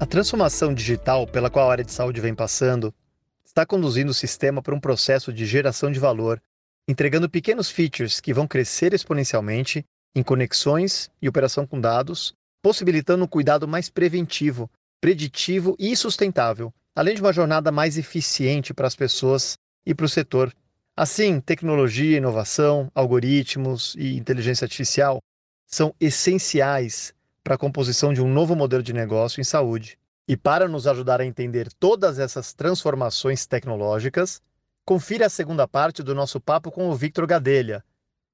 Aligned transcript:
A 0.00 0.06
transformação 0.06 0.74
digital 0.74 1.24
pela 1.24 1.48
qual 1.48 1.68
a 1.68 1.72
área 1.72 1.84
de 1.84 1.92
saúde 1.92 2.20
vem 2.20 2.34
passando 2.34 2.92
está 3.44 3.64
conduzindo 3.64 4.10
o 4.10 4.14
sistema 4.14 4.60
para 4.60 4.74
um 4.74 4.80
processo 4.80 5.32
de 5.32 5.46
geração 5.46 5.90
de 5.90 6.00
valor, 6.00 6.42
entregando 6.88 7.30
pequenos 7.30 7.70
features 7.70 8.20
que 8.20 8.34
vão 8.34 8.46
crescer 8.46 8.92
exponencialmente 8.92 9.86
em 10.12 10.22
conexões 10.22 11.10
e 11.22 11.28
operação 11.28 11.64
com 11.64 11.80
dados, 11.80 12.34
possibilitando 12.60 13.24
um 13.24 13.28
cuidado 13.28 13.68
mais 13.68 13.88
preventivo, 13.88 14.68
preditivo 15.00 15.76
e 15.78 15.96
sustentável, 15.96 16.74
além 16.94 17.14
de 17.14 17.20
uma 17.20 17.32
jornada 17.32 17.70
mais 17.70 17.96
eficiente 17.96 18.74
para 18.74 18.88
as 18.88 18.96
pessoas 18.96 19.56
e 19.86 19.94
para 19.94 20.06
o 20.06 20.08
setor. 20.08 20.52
Assim, 20.96 21.40
tecnologia, 21.40 22.16
inovação, 22.16 22.90
algoritmos 22.94 23.94
e 23.96 24.16
inteligência 24.16 24.64
artificial 24.64 25.20
são 25.66 25.94
essenciais 26.00 27.14
para 27.44 27.56
a 27.56 27.58
composição 27.58 28.14
de 28.14 28.22
um 28.22 28.32
novo 28.32 28.56
modelo 28.56 28.82
de 28.82 28.94
negócio 28.94 29.38
em 29.38 29.44
saúde. 29.44 29.98
E 30.26 30.34
para 30.34 30.66
nos 30.66 30.86
ajudar 30.86 31.20
a 31.20 31.26
entender 31.26 31.70
todas 31.78 32.18
essas 32.18 32.54
transformações 32.54 33.46
tecnológicas, 33.46 34.42
confira 34.86 35.26
a 35.26 35.30
segunda 35.30 35.68
parte 35.68 36.02
do 36.02 36.14
nosso 36.14 36.40
papo 36.40 36.70
com 36.70 36.88
o 36.88 36.94
Victor 36.94 37.26
Gadelha, 37.26 37.84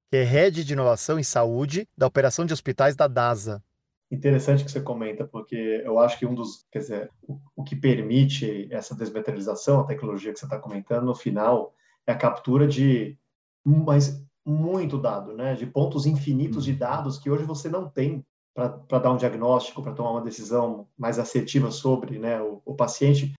que 0.09 0.17
é 0.17 0.23
Head 0.23 0.65
de 0.65 0.73
Inovação 0.73 1.19
em 1.19 1.25
Saúde 1.25 1.89
da 1.99 2.07
Operação 2.07 2.47
de 2.47 2.53
Hospitais 2.53 2.95
da 2.95 3.09
DASA. 3.09 3.61
Interessante 4.09 4.65
que 4.65 4.71
você 4.71 4.81
comenta, 4.81 5.25
porque 5.25 5.83
eu 5.84 5.99
acho 5.99 6.19
que 6.19 6.27
um 6.27 6.34
dos, 6.34 6.65
quer 6.71 6.79
dizer, 6.79 7.11
o, 7.23 7.41
o 7.56 7.65
que 7.65 7.75
permite 7.75 8.69
essa 8.71 8.95
desmaterialização, 8.95 9.81
a 9.81 9.87
tecnologia 9.87 10.33
que 10.33 10.39
você 10.39 10.47
está 10.47 10.59
comentando, 10.59 11.06
no 11.06 11.15
final, 11.15 11.75
é 12.06 12.12
a 12.12 12.17
captura 12.17 12.67
de 12.67 13.19
mas 13.65 14.25
muito 14.45 14.99
dado, 14.99 15.34
né? 15.34 15.55
De 15.55 15.67
pontos 15.67 16.06
infinitos 16.06 16.65
de 16.65 16.73
dados 16.73 17.19
que 17.19 17.31
hoje 17.31 17.45
você 17.45 17.69
não 17.69 17.89
tem 17.89 18.25
para 18.69 18.98
dar 18.98 19.12
um 19.12 19.16
diagnóstico, 19.16 19.83
para 19.83 19.92
tomar 19.92 20.11
uma 20.11 20.20
decisão 20.20 20.86
mais 20.98 21.19
assertiva 21.19 21.70
sobre 21.70 22.19
né, 22.19 22.41
o, 22.41 22.61
o, 22.64 22.75
paciente. 22.75 23.33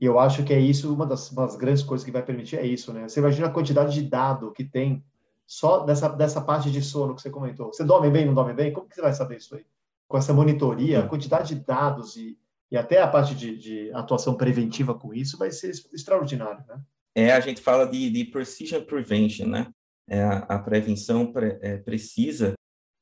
E 0.00 0.04
eu 0.04 0.18
acho 0.18 0.44
que 0.44 0.52
é 0.52 0.58
isso, 0.58 0.92
uma 0.92 1.06
das, 1.06 1.30
uma 1.30 1.46
das, 1.46 1.56
grandes 1.56 1.82
coisas 1.82 2.04
que 2.04 2.10
vai 2.10 2.22
permitir 2.22 2.56
é 2.56 2.66
isso, 2.66 2.92
né? 2.92 3.08
Você 3.08 3.20
imagina 3.20 3.46
a 3.46 3.52
quantidade 3.52 3.94
de 3.94 4.02
dado 4.02 4.52
que 4.52 4.64
tem 4.64 5.04
só 5.46 5.84
dessa, 5.84 6.08
dessa 6.08 6.40
parte 6.40 6.70
de 6.70 6.82
sono 6.82 7.14
que 7.14 7.22
você 7.22 7.30
comentou. 7.30 7.72
Você 7.72 7.84
dorme 7.84 8.10
bem, 8.10 8.24
não 8.24 8.34
dorme 8.34 8.54
bem? 8.54 8.72
Como 8.72 8.88
que 8.88 8.94
você 8.94 9.02
vai 9.02 9.12
saber 9.12 9.36
isso 9.36 9.54
aí? 9.54 9.64
Com 10.08 10.16
essa 10.16 10.32
monitoria, 10.32 11.00
a 11.00 11.08
quantidade 11.08 11.54
de 11.54 11.64
dados 11.64 12.16
e, 12.16 12.38
e 12.70 12.76
até 12.76 13.00
a 13.00 13.08
parte 13.08 13.34
de, 13.34 13.56
de 13.56 13.92
atuação 13.92 14.34
preventiva 14.34 14.94
com 14.94 15.12
isso 15.12 15.38
vai 15.38 15.50
ser 15.50 15.70
extraordinário, 15.92 16.64
né? 16.66 16.80
É, 17.14 17.32
a 17.32 17.40
gente 17.40 17.60
fala 17.60 17.86
de, 17.86 18.10
de 18.10 18.24
precision 18.24 18.82
prevention, 18.82 19.46
né? 19.46 19.66
É, 20.08 20.22
a, 20.22 20.38
a 20.38 20.58
prevenção 20.58 21.30
pre, 21.30 21.58
é, 21.60 21.76
precisa 21.76 22.54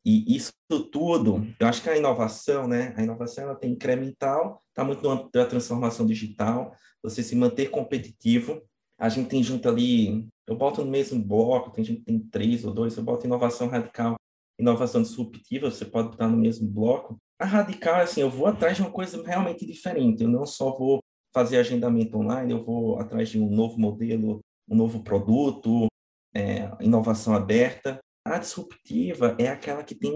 e 0.05 0.37
isso 0.37 0.53
tudo, 0.91 1.47
eu 1.59 1.67
acho 1.67 1.83
que 1.83 1.91
a 1.91 1.97
inovação, 1.97 2.67
né? 2.67 2.95
A 2.97 3.03
inovação 3.03 3.45
ela 3.45 3.55
tem 3.55 3.73
incremental, 3.73 4.63
está 4.69 4.83
muito 4.83 5.03
no 5.03 5.11
âmbito 5.11 5.31
da 5.33 5.45
transformação 5.45 6.07
digital, 6.07 6.73
você 7.03 7.23
se 7.23 7.37
manter 7.37 7.71
competitivo. 7.71 8.63
A 8.99 9.09
gente 9.09 9.29
tem 9.29 9.43
junto 9.43 9.69
ali, 9.69 10.27
eu 10.47 10.57
boto 10.57 10.85
no 10.85 10.91
mesmo 10.91 11.23
bloco, 11.23 11.71
tem 11.71 11.85
gente 11.85 12.01
que 12.01 12.05
tem 12.07 12.19
três 12.19 12.65
ou 12.65 12.73
dois, 12.73 12.97
eu 12.97 13.03
boto 13.03 13.27
inovação 13.27 13.69
radical, 13.69 14.17
inovação 14.59 15.03
disruptiva, 15.03 15.71
você 15.71 15.85
pode 15.85 16.11
botar 16.11 16.29
no 16.29 16.37
mesmo 16.37 16.69
bloco. 16.69 17.17
A 17.39 17.45
radical 17.47 18.01
assim, 18.01 18.21
eu 18.21 18.31
vou 18.31 18.47
atrás 18.47 18.77
de 18.77 18.83
uma 18.83 18.91
coisa 18.91 19.23
realmente 19.25 19.67
diferente, 19.67 20.23
eu 20.23 20.29
não 20.29 20.45
só 20.45 20.77
vou 20.77 21.01
fazer 21.33 21.59
agendamento 21.59 22.19
online, 22.19 22.53
eu 22.53 22.63
vou 22.63 22.99
atrás 22.99 23.29
de 23.29 23.41
um 23.41 23.49
novo 23.51 23.79
modelo, 23.79 24.41
um 24.69 24.77
novo 24.77 25.03
produto, 25.03 25.87
é, 26.35 26.71
inovação 26.81 27.35
aberta. 27.35 27.99
A 28.25 28.39
disruptiva 28.39 29.35
é 29.39 29.49
aquela 29.49 29.83
que 29.83 29.95
tem 29.95 30.15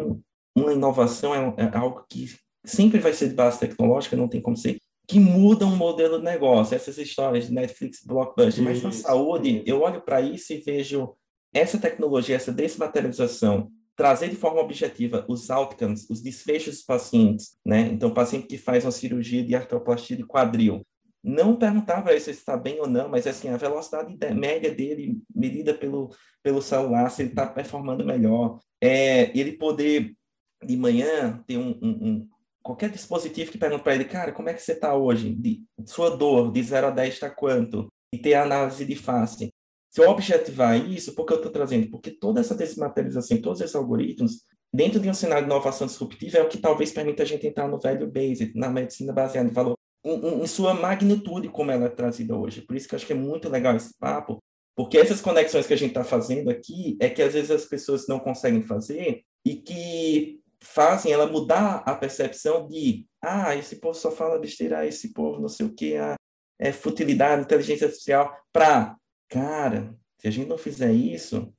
uma 0.56 0.72
inovação, 0.72 1.34
é, 1.34 1.54
é 1.58 1.76
algo 1.76 2.04
que 2.08 2.26
sempre 2.64 2.98
vai 2.98 3.12
ser 3.12 3.28
de 3.28 3.34
base 3.34 3.58
tecnológica, 3.58 4.16
não 4.16 4.28
tem 4.28 4.40
como 4.40 4.56
ser, 4.56 4.78
que 5.06 5.20
muda 5.20 5.66
um 5.66 5.76
modelo 5.76 6.18
de 6.18 6.24
negócio. 6.24 6.74
Essas 6.74 6.98
histórias 6.98 7.46
de 7.46 7.52
Netflix, 7.52 8.02
Blockbuster. 8.04 8.64
Mas 8.64 8.82
na 8.82 8.92
saúde, 8.92 9.62
eu 9.66 9.82
olho 9.82 10.00
para 10.00 10.20
isso 10.20 10.52
e 10.52 10.58
vejo 10.58 11.14
essa 11.52 11.78
tecnologia, 11.78 12.36
essa 12.36 12.52
desmaterialização, 12.52 13.70
trazer 13.96 14.28
de 14.28 14.36
forma 14.36 14.60
objetiva 14.60 15.24
os 15.28 15.50
outcomes, 15.50 16.08
os 16.10 16.20
desfechos 16.20 16.76
dos 16.76 16.84
pacientes, 16.84 17.56
né? 17.64 17.82
Então, 17.92 18.08
o 18.08 18.14
paciente 18.14 18.46
que 18.46 18.58
faz 18.58 18.84
uma 18.84 18.90
cirurgia 18.90 19.44
de 19.44 19.54
artroplastia 19.54 20.16
de 20.16 20.24
quadril, 20.24 20.84
não 21.24 21.56
perguntar 21.56 22.02
para 22.02 22.12
ele 22.12 22.20
se 22.20 22.30
está 22.30 22.54
bem 22.54 22.78
ou 22.78 22.86
não, 22.86 23.08
mas 23.08 23.26
assim, 23.26 23.48
a 23.48 23.56
velocidade 23.56 24.14
média 24.34 24.72
dele, 24.74 25.18
medida 25.34 25.72
pelo, 25.72 26.14
pelo 26.42 26.60
celular, 26.60 27.08
se 27.08 27.22
ele 27.22 27.30
está 27.30 27.46
performando 27.46 28.04
melhor. 28.04 28.60
É, 28.78 29.36
ele 29.36 29.52
poder, 29.52 30.14
de 30.62 30.76
manhã, 30.76 31.42
ter 31.46 31.56
um, 31.56 31.78
um, 31.82 31.88
um 31.88 32.28
qualquer 32.62 32.90
dispositivo 32.90 33.50
que 33.50 33.56
pergunte 33.56 33.82
para 33.82 33.94
ele, 33.94 34.04
cara, 34.04 34.32
como 34.32 34.50
é 34.50 34.54
que 34.54 34.60
você 34.60 34.72
está 34.72 34.94
hoje? 34.94 35.34
De, 35.34 35.62
sua 35.86 36.14
dor, 36.14 36.52
de 36.52 36.62
0 36.62 36.88
a 36.88 36.90
10 36.90 37.14
está 37.14 37.30
quanto? 37.30 37.90
E 38.12 38.18
ter 38.18 38.34
a 38.34 38.42
análise 38.42 38.84
de 38.84 38.94
face. 38.94 39.50
Se 39.90 40.02
eu 40.02 40.10
objetivar 40.10 40.76
isso, 40.76 41.14
por 41.14 41.24
que 41.24 41.32
eu 41.32 41.38
estou 41.38 41.50
trazendo? 41.50 41.90
Porque 41.90 42.10
toda 42.10 42.40
essa 42.40 42.54
desmaterialização, 42.54 43.40
todos 43.40 43.62
esses 43.62 43.74
algoritmos, 43.74 44.42
dentro 44.72 45.00
de 45.00 45.08
um 45.08 45.14
cenário 45.14 45.46
de 45.46 45.50
inovação 45.50 45.86
disruptiva, 45.86 46.36
é 46.36 46.42
o 46.42 46.48
que 46.48 46.58
talvez 46.58 46.92
permita 46.92 47.22
a 47.22 47.26
gente 47.26 47.46
entrar 47.46 47.66
no 47.66 47.80
velho 47.80 48.10
basic, 48.10 48.58
na 48.58 48.68
medicina 48.68 49.12
baseada 49.12 49.48
em 49.48 49.52
valor 49.52 49.74
em, 50.04 50.42
em, 50.42 50.46
sua 50.46 50.74
magnitude 50.74 51.48
como 51.48 51.70
ela 51.70 51.86
é 51.86 51.88
trazida 51.88 52.36
hoje. 52.36 52.62
Por 52.62 52.76
isso 52.76 52.88
que 52.88 52.94
eu 52.94 52.96
acho 52.96 53.06
que 53.06 53.12
é 53.12 53.16
muito 53.16 53.48
legal 53.48 53.74
esse 53.76 53.96
papo, 53.98 54.42
porque 54.76 54.98
essas 54.98 55.20
conexões 55.20 55.66
que 55.66 55.74
a 55.74 55.76
gente 55.76 55.90
está 55.90 56.04
fazendo 56.04 56.50
aqui 56.50 56.96
é 57.00 57.08
que 57.08 57.22
às 57.22 57.32
vezes 57.32 57.50
as 57.50 57.64
pessoas 57.64 58.06
não 58.08 58.18
conseguem 58.18 58.62
fazer 58.62 59.24
e 59.44 59.56
que 59.56 60.40
fazem 60.60 61.12
ela 61.12 61.26
mudar 61.26 61.82
a 61.86 61.94
percepção 61.94 62.66
de 62.66 63.06
ah, 63.22 63.54
esse 63.54 63.76
povo 63.76 63.94
só 63.94 64.10
fala 64.10 64.38
besteira, 64.38 64.86
esse 64.86 65.12
povo 65.12 65.40
não 65.40 65.48
sei 65.48 65.66
o 65.66 65.74
que, 65.74 65.96
a, 65.96 66.16
é 66.58 66.72
futilidade, 66.72 67.42
inteligência 67.42 67.86
artificial, 67.86 68.34
para, 68.52 68.96
cara, 69.28 69.94
se 70.18 70.28
a 70.28 70.30
gente 70.30 70.48
não 70.48 70.58
fizer 70.58 70.92
isso, 70.92 71.52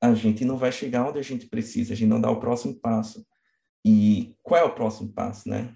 a 0.00 0.14
gente 0.14 0.44
não 0.44 0.56
vai 0.56 0.70
chegar 0.70 1.08
onde 1.08 1.18
a 1.18 1.22
gente 1.22 1.46
precisa, 1.46 1.92
a 1.92 1.96
gente 1.96 2.08
não 2.08 2.20
dá 2.20 2.30
o 2.30 2.40
próximo 2.40 2.74
passo. 2.74 3.26
E 3.84 4.34
qual 4.42 4.60
é 4.60 4.64
o 4.64 4.74
próximo 4.74 5.12
passo, 5.12 5.48
né? 5.48 5.74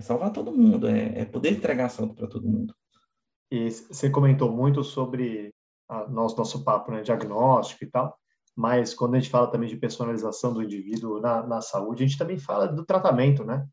É 0.00 0.02
salvar 0.02 0.32
todo 0.32 0.50
mundo, 0.50 0.88
é, 0.88 1.20
é 1.20 1.24
poder 1.26 1.52
entregar 1.52 1.90
saúde 1.90 2.14
para 2.14 2.26
todo 2.26 2.48
mundo. 2.48 2.74
E 3.52 3.70
você 3.70 4.08
comentou 4.08 4.50
muito 4.50 4.82
sobre 4.82 5.52
a 5.86 6.08
nosso, 6.08 6.38
nosso 6.38 6.64
papo, 6.64 6.90
né, 6.90 7.02
diagnóstico 7.02 7.84
e 7.84 7.86
tal, 7.86 8.18
mas 8.56 8.94
quando 8.94 9.14
a 9.14 9.20
gente 9.20 9.28
fala 9.30 9.50
também 9.50 9.68
de 9.68 9.76
personalização 9.76 10.54
do 10.54 10.62
indivíduo 10.62 11.20
na, 11.20 11.46
na 11.46 11.60
saúde, 11.60 12.02
a 12.02 12.06
gente 12.06 12.16
também 12.16 12.38
fala 12.38 12.66
do 12.66 12.82
tratamento, 12.82 13.44
né? 13.44 13.66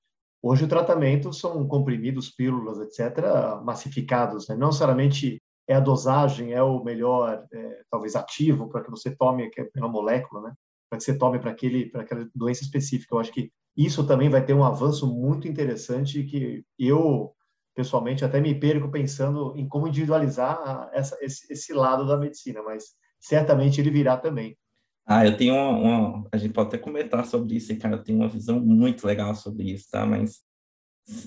Hoje 0.44 0.66
o 0.66 0.68
tratamento 0.68 1.32
são 1.32 1.66
comprimidos, 1.66 2.30
pílulas, 2.30 2.78
etc., 2.80 3.64
massificados, 3.64 4.50
né? 4.50 4.56
Não 4.58 4.68
necessariamente 4.68 5.42
é 5.66 5.76
a 5.76 5.80
dosagem, 5.80 6.52
é 6.52 6.62
o 6.62 6.84
melhor, 6.84 7.46
é, 7.54 7.84
talvez 7.90 8.18
ativo 8.18 8.68
para 8.68 8.84
que 8.84 8.92
você 8.92 9.16
tome, 9.16 9.50
que 9.50 9.70
uma 9.78 9.88
molécula, 9.88 10.50
né? 10.50 10.54
Para 10.90 10.98
que 10.98 11.06
você 11.06 11.18
tome 11.18 11.40
para 11.40 11.52
aquele, 11.52 11.90
para 11.90 12.02
aquela 12.02 12.28
doença 12.36 12.64
específica. 12.64 13.16
Eu 13.16 13.20
acho 13.20 13.32
que 13.32 13.50
isso 13.78 14.06
também 14.08 14.28
vai 14.28 14.44
ter 14.44 14.56
um 14.56 14.64
avanço 14.64 15.06
muito 15.06 15.48
interessante 15.48 16.24
que 16.24 16.66
eu 16.80 17.32
pessoalmente 17.76 18.26
até 18.26 18.42
me 18.42 18.60
perco 18.60 18.90
pensando 18.90 19.54
em 19.56 19.68
como 19.68 19.88
individualizar 19.88 20.90
essa, 20.92 21.16
esse, 21.22 21.54
esse, 21.54 21.74
lado 21.74 22.08
da 22.08 22.18
medicina, 22.18 22.64
mas 22.64 22.86
certamente 23.20 23.80
ele 23.80 23.92
virá 23.92 24.18
também. 24.18 24.58
Ah, 25.06 25.24
eu 25.24 25.38
tenho 25.38 25.54
uma, 25.54 25.70
uma, 25.70 26.28
a 26.32 26.38
gente 26.38 26.54
pode 26.54 26.70
até 26.70 26.80
comentar 26.80 27.24
sobre 27.28 27.56
isso, 27.56 27.78
cara, 27.78 27.98
eu 27.98 28.04
tenho 28.04 28.18
uma 28.18 28.28
visão 28.28 28.60
muito 28.60 29.06
legal 29.06 29.36
sobre 29.36 29.72
isso, 29.72 29.92
tá? 29.92 30.08
Mas 30.08 30.42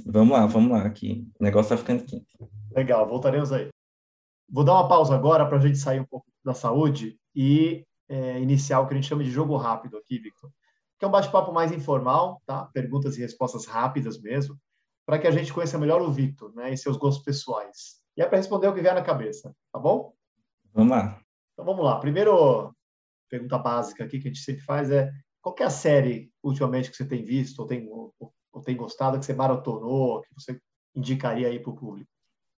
vamos 0.05 0.37
lá, 0.37 0.45
vamos 0.45 0.73
lá, 0.73 0.91
que 0.91 1.25
o 1.39 1.45
negócio 1.45 1.69
tá 1.69 1.77
ficando 1.77 2.05
quente. 2.05 2.27
Legal, 2.75 3.09
voltaremos 3.09 3.53
aí. 3.53 3.69
Vou 4.51 4.65
dar 4.65 4.73
uma 4.73 4.89
pausa 4.89 5.15
agora 5.15 5.47
para 5.47 5.57
a 5.57 5.61
gente 5.61 5.79
sair 5.79 6.01
um 6.01 6.05
pouco 6.05 6.27
da 6.45 6.53
saúde 6.53 7.17
e 7.33 7.87
é, 8.09 8.41
iniciar 8.41 8.81
o 8.81 8.89
que 8.89 8.95
a 8.95 8.97
gente 8.97 9.07
chama 9.09 9.23
de 9.23 9.31
jogo 9.31 9.57
rápido 9.57 9.97
aqui, 9.97 10.19
Victor 10.19 10.51
que 11.01 11.05
é 11.07 11.09
um 11.09 11.11
bate-papo 11.11 11.51
mais 11.51 11.73
informal, 11.73 12.43
tá? 12.45 12.67
Perguntas 12.67 13.17
e 13.17 13.23
respostas 13.23 13.65
rápidas 13.65 14.21
mesmo, 14.21 14.61
para 15.07 15.19
que 15.19 15.27
a 15.27 15.31
gente 15.31 15.51
conheça 15.51 15.79
melhor 15.79 16.03
o 16.03 16.13
Victor, 16.13 16.55
né, 16.55 16.75
e 16.75 16.77
seus 16.77 16.99
gostos 16.99 17.25
pessoais. 17.25 18.03
E 18.15 18.21
é 18.21 18.27
para 18.27 18.37
responder 18.37 18.69
o 18.69 18.75
que 18.75 18.83
vier 18.83 18.95
na 18.95 19.01
cabeça, 19.01 19.57
tá 19.73 19.79
bom? 19.79 20.13
Vamos 20.75 20.91
lá. 20.91 21.19
Então 21.55 21.65
vamos 21.65 21.83
lá. 21.83 21.99
Primeiro, 21.99 22.77
pergunta 23.31 23.57
básica 23.57 24.05
aqui 24.05 24.21
que 24.21 24.29
a 24.29 24.31
gente 24.31 24.45
sempre 24.45 24.63
faz 24.63 24.91
é: 24.91 25.11
qual 25.41 25.57
é 25.59 25.65
a 25.65 25.71
série 25.71 26.31
ultimamente 26.43 26.91
que 26.91 26.97
você 26.97 27.07
tem 27.07 27.25
visto 27.25 27.61
ou 27.61 27.67
tem, 27.67 27.89
ou, 27.89 28.15
ou 28.53 28.61
tem 28.61 28.77
gostado, 28.77 29.19
que 29.19 29.25
você 29.25 29.33
maratonou, 29.33 30.21
que 30.21 30.35
você 30.35 30.61
indicaria 30.95 31.49
aí 31.49 31.59
para 31.59 31.71
o 31.71 31.77
público? 31.77 32.11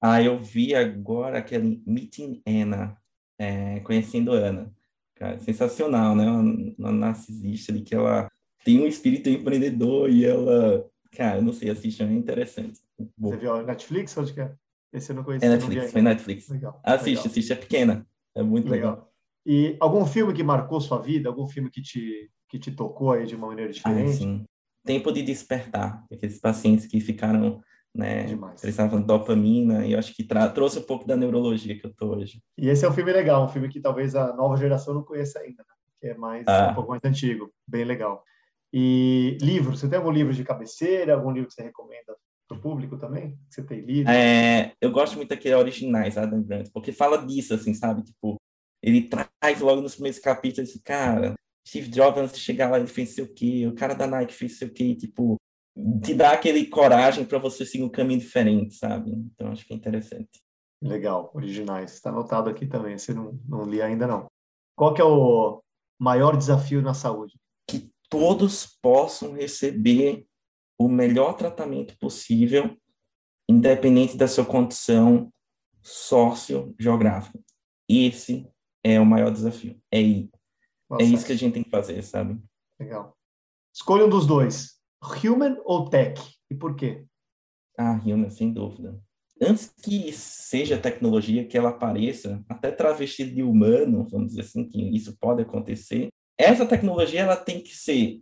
Ah, 0.01 0.19
eu 0.19 0.39
vi 0.39 0.73
agora 0.73 1.37
aquele 1.37 1.83
Meeting 1.85 2.41
Anna, 2.47 2.97
é, 3.37 3.81
conhecendo 3.81 4.31
Ana. 4.31 4.73
Cara, 5.21 5.37
sensacional, 5.37 6.15
né? 6.15 6.25
Uma, 6.25 6.73
uma 6.79 6.91
narcisista 6.91 7.71
ali 7.71 7.83
que 7.83 7.93
ela 7.93 8.27
tem 8.65 8.81
um 8.81 8.87
espírito 8.87 9.29
empreendedor 9.29 10.09
e 10.09 10.25
ela, 10.25 10.83
cara, 11.11 11.39
não 11.39 11.53
sei, 11.53 11.69
assiste, 11.69 12.01
é 12.01 12.07
interessante. 12.11 12.79
Você 13.19 13.37
viu 13.37 13.61
Netflix? 13.61 14.17
Onde 14.17 14.33
que 14.33 14.41
é? 14.41 14.51
Esse 14.91 15.11
eu 15.11 15.15
não 15.15 15.23
conhecia. 15.23 15.47
É 15.47 15.51
Netflix, 15.51 15.91
foi 15.91 16.01
Netflix. 16.01 16.49
Legal. 16.49 16.81
Assiste, 16.83 17.09
legal. 17.09 17.25
assiste, 17.27 17.53
é 17.53 17.55
pequena. 17.55 18.07
É 18.33 18.41
muito 18.41 18.67
legal. 18.67 18.93
legal. 18.93 19.13
E 19.45 19.77
algum 19.79 20.07
filme 20.07 20.33
que 20.33 20.41
marcou 20.41 20.81
sua 20.81 20.99
vida? 20.99 21.29
Algum 21.29 21.47
filme 21.47 21.69
que 21.69 21.83
te, 21.83 22.31
que 22.49 22.57
te 22.57 22.71
tocou 22.71 23.11
aí 23.11 23.27
de 23.27 23.35
uma 23.35 23.45
maneira 23.45 23.69
Ah, 23.69 23.73
diferente? 23.73 24.17
sim. 24.17 24.43
Tempo 24.83 25.11
de 25.11 25.21
despertar. 25.21 26.03
Aqueles 26.11 26.39
pacientes 26.39 26.87
que 26.87 26.99
ficaram, 26.99 27.61
né, 27.93 28.23
Demais. 28.23 28.61
precisavam 28.61 28.99
de 29.01 29.05
dopamina 29.05 29.85
e 29.85 29.93
eu 29.93 29.99
acho 29.99 30.13
que 30.15 30.23
trouxe 30.53 30.79
um 30.79 30.83
pouco 30.83 31.05
da 31.05 31.17
neurologia 31.17 31.77
que 31.77 31.85
eu 31.85 31.93
tô 31.93 32.15
hoje. 32.15 32.41
E 32.57 32.69
esse 32.69 32.85
é 32.85 32.89
um 32.89 32.93
filme 32.93 33.11
legal, 33.11 33.45
um 33.45 33.49
filme 33.49 33.67
que 33.69 33.81
talvez 33.81 34.15
a 34.15 34.33
nova 34.33 34.55
geração 34.57 34.93
não 34.93 35.03
conheça 35.03 35.39
ainda, 35.39 35.63
né? 35.63 35.75
que 35.99 36.07
é 36.07 36.13
mais 36.15 36.47
Ah. 36.47 36.69
um 36.71 36.75
pouco 36.75 36.89
mais 36.91 37.01
antigo, 37.03 37.51
bem 37.67 37.83
legal. 37.83 38.23
E 38.73 39.37
livro, 39.41 39.75
você 39.75 39.87
tem 39.87 39.97
algum 39.99 40.11
livro 40.11 40.33
de 40.33 40.43
cabeceira, 40.43 41.13
algum 41.13 41.31
livro 41.31 41.49
que 41.49 41.53
você 41.53 41.61
recomenda 41.63 42.15
para 42.47 42.57
o 42.57 42.61
público 42.61 42.97
também? 42.97 43.31
Que 43.49 43.55
você 43.55 43.63
tem 43.63 43.81
lido? 43.81 44.09
É, 44.09 44.71
eu 44.81 44.91
gosto 44.91 45.15
muito 45.17 45.29
daquele 45.29 45.55
originais, 45.55 46.17
Adam 46.17 46.41
Grant, 46.41 46.69
porque 46.73 46.91
fala 46.91 47.17
disso, 47.25 47.53
assim, 47.53 47.73
sabe? 47.73 48.01
Tipo, 48.03 48.37
ele 48.81 49.09
traz 49.09 49.59
logo 49.59 49.81
nos 49.81 49.93
primeiros 49.95 50.19
capítulos, 50.19 50.79
cara, 50.83 51.35
Steve 51.67 51.89
Jobs, 51.89 52.19
antes 52.19 52.33
de 52.35 52.39
chegar 52.39 52.69
lá, 52.71 52.79
ele 52.79 52.87
fez 52.87 53.13
sei 53.13 53.23
o 53.25 53.33
quê, 53.33 53.67
o 53.67 53.75
cara 53.75 53.93
da 53.93 54.07
Nike 54.07 54.33
fez 54.33 54.57
sei 54.57 54.67
o 54.67 54.73
quê, 54.73 54.95
tipo, 54.95 55.35
te 56.03 56.13
dá 56.13 56.31
aquele 56.31 56.65
coragem 56.65 57.25
para 57.25 57.39
você 57.39 57.65
seguir 57.65 57.83
um 57.83 57.89
caminho 57.89 58.19
diferente, 58.19 58.75
sabe? 58.75 59.11
Então, 59.11 59.51
acho 59.51 59.65
que 59.65 59.73
é 59.73 59.75
interessante. 59.75 60.41
Legal, 60.81 61.31
originais. 61.33 61.93
Está 61.93 62.09
anotado 62.09 62.49
aqui 62.49 62.65
também, 62.65 62.97
você 62.97 63.13
não, 63.13 63.39
não 63.47 63.63
li 63.63 63.81
ainda 63.81 64.07
não. 64.07 64.27
Qual 64.75 64.93
que 64.93 65.01
é 65.01 65.05
o 65.05 65.61
maior 65.99 66.35
desafio 66.35 66.81
na 66.81 66.93
saúde? 66.93 67.39
Que 67.67 67.91
todos 68.09 68.77
possam 68.81 69.33
receber 69.33 70.25
o 70.79 70.89
melhor 70.89 71.33
tratamento 71.33 71.97
possível, 71.99 72.75
independente 73.47 74.17
da 74.17 74.27
sua 74.27 74.45
condição 74.45 75.31
sociogeográfica. 75.81 77.39
Esse 77.87 78.47
é 78.83 78.99
o 78.99 79.05
maior 79.05 79.31
desafio. 79.31 79.79
É, 79.91 80.01
Nossa, 80.89 81.03
é 81.03 81.05
isso 81.05 81.25
que 81.25 81.33
a 81.33 81.37
gente 81.37 81.53
tem 81.53 81.63
que 81.63 81.69
fazer, 81.69 82.01
sabe? 82.01 82.41
Legal. 82.79 83.15
Escolha 83.73 84.05
um 84.05 84.09
dos 84.09 84.25
dois, 84.25 84.80
human 85.01 85.57
ou 85.65 85.89
tech? 85.89 86.21
E 86.49 86.55
por 86.55 86.75
quê? 86.75 87.05
Ah, 87.77 87.99
Human, 88.03 88.29
sem 88.29 88.53
dúvida. 88.53 88.99
Antes 89.41 89.73
que 89.81 90.11
seja 90.13 90.77
tecnologia, 90.77 91.47
que 91.47 91.57
ela 91.57 91.69
apareça, 91.69 92.43
até 92.47 92.71
travestida 92.71 93.31
de 93.31 93.41
humano, 93.41 94.07
vamos 94.09 94.27
dizer 94.27 94.41
assim, 94.41 94.67
que 94.67 94.79
isso 94.95 95.17
pode 95.17 95.41
acontecer, 95.41 96.09
essa 96.37 96.65
tecnologia 96.65 97.21
ela 97.21 97.35
tem 97.35 97.61
que 97.61 97.75
ser 97.75 98.21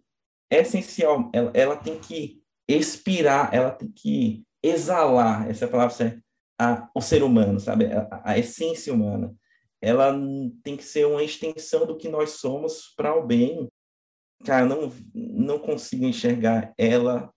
essencial, 0.49 1.29
ela, 1.33 1.51
ela 1.53 1.75
tem 1.75 1.99
que 1.99 2.41
expirar, 2.67 3.53
ela 3.53 3.71
tem 3.71 3.91
que 3.91 4.43
exalar, 4.63 5.49
essa 5.49 5.65
é 5.65 5.67
palavra 5.67 5.93
certa, 5.93 6.23
a, 6.59 6.89
o 6.93 7.01
ser 7.01 7.23
humano, 7.23 7.59
sabe? 7.59 7.85
A, 7.85 8.21
a 8.23 8.37
essência 8.37 8.93
humana. 8.93 9.33
Ela 9.81 10.13
tem 10.61 10.75
que 10.75 10.83
ser 10.83 11.05
uma 11.07 11.23
extensão 11.23 11.85
do 11.85 11.95
que 11.97 12.09
nós 12.09 12.31
somos 12.31 12.93
para 12.97 13.15
o 13.15 13.25
bem. 13.25 13.68
Cara, 14.45 14.65
não, 14.65 14.91
não 15.13 15.59
consigo 15.59 16.05
enxergar 16.05 16.73
ela 16.77 17.31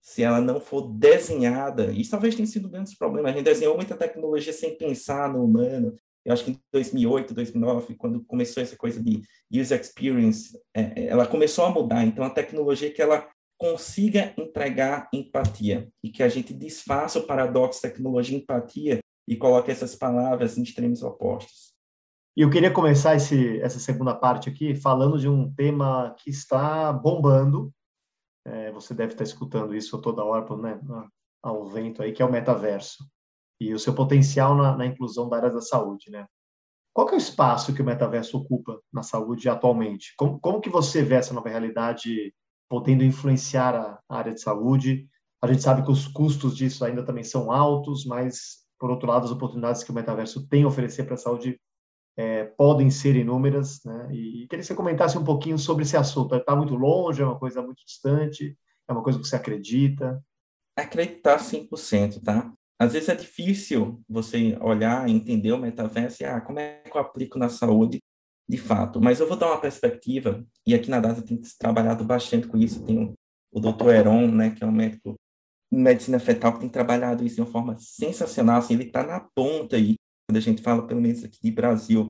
se 0.00 0.22
ela 0.22 0.38
não 0.38 0.60
for 0.60 0.82
desenhada, 0.82 1.90
isso 1.90 2.10
talvez 2.10 2.34
tenha 2.34 2.46
sido 2.46 2.68
um 2.68 2.70
grande 2.70 2.94
problema, 2.94 3.30
a 3.30 3.32
gente 3.32 3.44
desenhou 3.44 3.74
muita 3.74 3.96
tecnologia 3.96 4.52
sem 4.52 4.76
pensar 4.76 5.32
no 5.32 5.42
humano, 5.42 5.94
eu 6.24 6.32
acho 6.32 6.44
que 6.44 6.50
em 6.50 6.60
2008, 6.70 7.32
2009, 7.32 7.94
quando 7.94 8.22
começou 8.24 8.62
essa 8.62 8.76
coisa 8.76 9.02
de 9.02 9.22
user 9.50 9.80
experience, 9.80 10.58
é, 10.74 11.06
ela 11.06 11.26
começou 11.26 11.64
a 11.64 11.70
mudar, 11.70 12.04
então 12.04 12.22
a 12.22 12.28
tecnologia 12.28 12.92
que 12.92 13.00
ela 13.00 13.26
consiga 13.58 14.34
entregar 14.36 15.08
empatia, 15.12 15.88
e 16.02 16.10
que 16.10 16.22
a 16.22 16.28
gente 16.28 16.52
desfaça 16.52 17.18
o 17.18 17.26
paradoxo 17.26 17.80
tecnologia 17.80 18.36
empatia 18.36 18.98
e 19.26 19.36
coloque 19.36 19.70
essas 19.70 19.94
palavras 19.94 20.58
em 20.58 20.62
extremos 20.62 21.02
opostos. 21.02 21.73
E 22.36 22.40
eu 22.40 22.50
queria 22.50 22.72
começar 22.72 23.14
esse, 23.14 23.60
essa 23.60 23.78
segunda 23.78 24.12
parte 24.12 24.48
aqui 24.48 24.74
falando 24.74 25.18
de 25.20 25.28
um 25.28 25.54
tema 25.54 26.12
que 26.18 26.30
está 26.30 26.92
bombando. 26.92 27.72
É, 28.44 28.72
você 28.72 28.92
deve 28.92 29.12
estar 29.12 29.22
escutando 29.22 29.72
isso 29.72 30.00
toda 30.00 30.24
hora, 30.24 30.56
né, 30.56 30.80
ao 31.40 31.64
vento 31.64 32.02
aí, 32.02 32.12
que 32.12 32.20
é 32.20 32.24
o 32.24 32.32
metaverso 32.32 33.08
e 33.60 33.72
o 33.72 33.78
seu 33.78 33.94
potencial 33.94 34.56
na, 34.56 34.76
na 34.76 34.84
inclusão 34.84 35.28
da 35.28 35.36
área 35.36 35.50
da 35.50 35.60
saúde, 35.60 36.10
né? 36.10 36.26
Qual 36.92 37.08
é 37.08 37.14
o 37.14 37.16
espaço 37.16 37.72
que 37.72 37.82
o 37.82 37.84
metaverso 37.84 38.36
ocupa 38.36 38.80
na 38.92 39.02
saúde 39.04 39.48
atualmente? 39.48 40.12
Como, 40.16 40.40
como 40.40 40.60
que 40.60 40.68
você 40.68 41.02
vê 41.02 41.14
essa 41.14 41.32
nova 41.32 41.48
realidade 41.48 42.34
podendo 42.68 43.04
influenciar 43.04 43.74
a, 43.76 44.00
a 44.08 44.18
área 44.18 44.34
de 44.34 44.40
saúde? 44.40 45.08
A 45.40 45.46
gente 45.46 45.62
sabe 45.62 45.84
que 45.84 45.90
os 45.90 46.08
custos 46.08 46.56
disso 46.56 46.84
ainda 46.84 47.04
também 47.04 47.24
são 47.24 47.52
altos, 47.52 48.04
mas 48.04 48.64
por 48.78 48.90
outro 48.90 49.08
lado, 49.08 49.24
as 49.24 49.30
oportunidades 49.30 49.84
que 49.84 49.90
o 49.90 49.94
metaverso 49.94 50.48
tem 50.48 50.64
a 50.64 50.66
oferecer 50.66 51.04
para 51.04 51.14
a 51.14 51.18
saúde 51.18 51.58
é, 52.16 52.44
podem 52.44 52.90
ser 52.90 53.16
inúmeras, 53.16 53.82
né? 53.84 54.08
E 54.12 54.46
queria 54.48 54.58
que 54.58 54.64
você 54.64 54.74
comentasse 54.74 55.18
um 55.18 55.24
pouquinho 55.24 55.58
sobre 55.58 55.84
esse 55.84 55.96
assunto. 55.96 56.34
Está 56.34 56.54
muito 56.54 56.74
longe? 56.74 57.22
É 57.22 57.24
uma 57.24 57.38
coisa 57.38 57.60
muito 57.60 57.84
distante? 57.84 58.56
É 58.88 58.92
uma 58.92 59.02
coisa 59.02 59.18
que 59.18 59.26
você 59.26 59.36
acredita? 59.36 60.22
Acreditar 60.76 61.38
100%, 61.38 62.22
tá? 62.22 62.52
Às 62.78 62.92
vezes 62.92 63.08
é 63.08 63.14
difícil 63.14 64.02
você 64.08 64.58
olhar 64.60 65.08
entender 65.08 65.52
o 65.52 65.58
metaverso 65.58 66.22
e, 66.22 66.26
ah, 66.26 66.40
como 66.40 66.58
é 66.58 66.82
que 66.82 66.96
eu 66.96 67.00
aplico 67.00 67.38
na 67.38 67.48
saúde 67.48 68.02
de 68.48 68.58
fato? 68.58 69.00
Mas 69.00 69.20
eu 69.20 69.28
vou 69.28 69.36
dar 69.36 69.46
uma 69.46 69.60
perspectiva, 69.60 70.44
e 70.66 70.74
aqui 70.74 70.90
na 70.90 71.00
DASA 71.00 71.22
tem 71.22 71.40
trabalhado 71.58 72.04
bastante 72.04 72.46
com 72.46 72.56
isso, 72.56 72.84
tem 72.84 73.14
o, 73.52 73.60
Dr. 73.60 73.88
Heron, 73.90 74.26
né, 74.28 74.50
que 74.50 74.62
é 74.62 74.66
um 74.66 74.72
médico 74.72 75.14
em 75.72 75.78
medicina 75.78 76.18
fetal, 76.18 76.52
que 76.52 76.60
tem 76.60 76.68
trabalhado 76.68 77.24
isso 77.24 77.36
de 77.36 77.40
uma 77.40 77.50
forma 77.50 77.76
sensacional, 77.78 78.58
assim, 78.58 78.74
ele 78.74 78.84
está 78.84 79.02
na 79.02 79.20
ponta 79.34 79.76
aí, 79.76 79.94
quando 80.26 80.36
a 80.38 80.40
gente 80.40 80.62
fala, 80.62 80.86
pelo 80.86 81.00
menos 81.00 81.22
aqui 81.24 81.38
de 81.42 81.50
Brasil, 81.50 82.06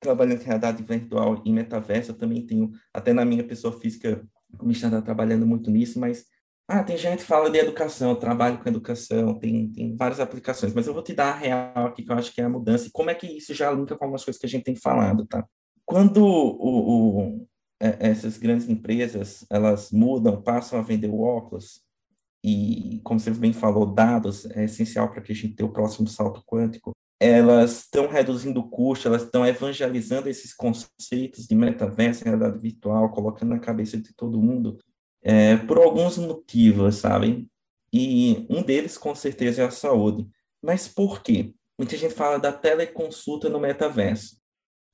trabalhando 0.00 0.42
em 0.42 0.44
realidade 0.44 0.82
virtual 0.82 1.42
e 1.44 1.52
metaverso, 1.52 2.10
eu 2.10 2.18
também 2.18 2.46
tenho, 2.46 2.70
até 2.92 3.12
na 3.12 3.24
minha 3.24 3.44
pessoa 3.44 3.78
física, 3.80 4.22
me 4.62 4.72
está 4.72 5.00
trabalhando 5.00 5.46
muito 5.46 5.70
nisso, 5.70 5.98
mas 5.98 6.26
ah, 6.68 6.82
tem 6.82 6.96
gente 6.96 7.20
que 7.20 7.26
fala 7.26 7.50
de 7.50 7.58
educação, 7.58 8.10
eu 8.10 8.16
trabalho 8.16 8.58
com 8.58 8.68
educação, 8.68 9.38
tem, 9.38 9.70
tem 9.70 9.96
várias 9.96 10.20
aplicações, 10.20 10.72
mas 10.72 10.86
eu 10.86 10.94
vou 10.94 11.02
te 11.02 11.12
dar 11.12 11.32
a 11.32 11.36
real 11.36 11.86
aqui, 11.86 12.02
que 12.02 12.10
eu 12.10 12.16
acho 12.16 12.32
que 12.32 12.40
é 12.40 12.44
a 12.44 12.48
mudança, 12.48 12.86
e 12.86 12.90
como 12.90 13.10
é 13.10 13.14
que 13.14 13.26
isso 13.26 13.52
já 13.52 13.70
linka 13.70 13.96
com 13.96 14.04
algumas 14.04 14.24
coisas 14.24 14.40
que 14.40 14.46
a 14.46 14.48
gente 14.48 14.64
tem 14.64 14.76
falado, 14.76 15.26
tá? 15.26 15.46
Quando 15.84 16.24
o, 16.24 17.18
o, 17.28 17.48
essas 17.78 18.38
grandes 18.38 18.68
empresas, 18.68 19.44
elas 19.50 19.90
mudam, 19.90 20.40
passam 20.40 20.78
a 20.78 20.82
vender 20.82 21.08
o 21.08 21.20
óculos, 21.20 21.82
e, 22.42 23.00
como 23.04 23.18
você 23.18 23.30
bem 23.30 23.52
falou, 23.52 23.86
dados 23.86 24.44
é 24.50 24.64
essencial 24.64 25.10
para 25.10 25.22
que 25.22 25.32
a 25.32 25.34
gente 25.34 25.54
tenha 25.54 25.68
o 25.68 25.72
próximo 25.72 26.06
salto 26.06 26.42
quântico, 26.46 26.92
elas 27.18 27.80
estão 27.82 28.06
reduzindo 28.06 28.60
o 28.60 28.68
custo, 28.68 29.08
elas 29.08 29.22
estão 29.22 29.46
evangelizando 29.46 30.28
esses 30.28 30.52
conceitos 30.52 31.46
de 31.46 31.54
metaverso, 31.54 32.24
realidade 32.24 32.58
virtual, 32.58 33.10
colocando 33.10 33.50
na 33.50 33.58
cabeça 33.58 33.96
de 33.96 34.14
todo 34.14 34.42
mundo, 34.42 34.78
é, 35.22 35.56
por 35.56 35.78
alguns 35.78 36.18
motivos, 36.18 36.96
sabem? 36.96 37.48
E 37.92 38.46
um 38.50 38.62
deles, 38.62 38.98
com 38.98 39.14
certeza, 39.14 39.62
é 39.62 39.64
a 39.64 39.70
saúde. 39.70 40.28
Mas 40.62 40.88
por 40.88 41.22
quê? 41.22 41.54
Muita 41.78 41.96
gente 41.96 42.14
fala 42.14 42.38
da 42.38 42.52
teleconsulta 42.52 43.48
no 43.48 43.60
metaverso. 43.60 44.36